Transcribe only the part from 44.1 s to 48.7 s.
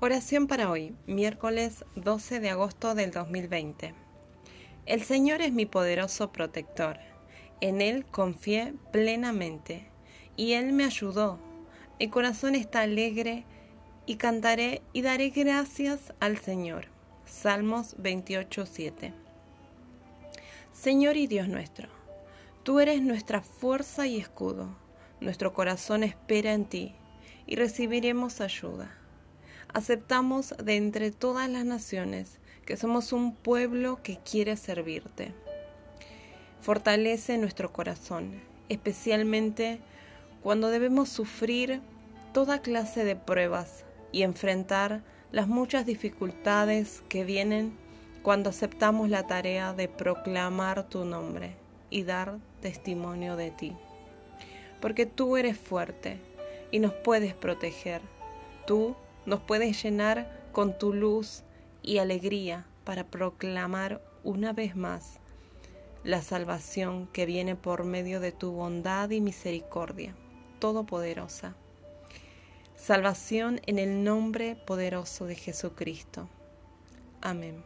y enfrentar las muchas dificultades que vienen cuando